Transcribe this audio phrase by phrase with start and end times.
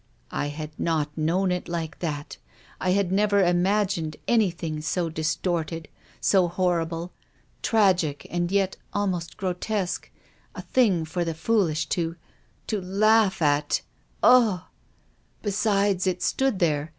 [0.31, 2.37] "I had not known it like that.
[2.79, 5.89] I had never imagined anything so distorted,
[6.19, 7.11] so horrible,
[7.61, 8.31] tragic THE GRAVE.
[8.31, 10.09] 93 and yet almost grotesque,
[10.55, 12.15] a thing for the foolish to—
[12.65, 13.81] to laugh at,
[14.23, 14.61] ugh!
[15.43, 16.89] Besides, it stood there.